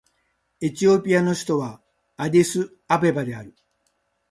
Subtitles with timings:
[0.61, 1.79] エチオピアの首都は
[2.17, 3.55] アディスアベバである